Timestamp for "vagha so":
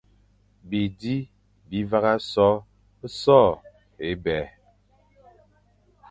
1.89-2.49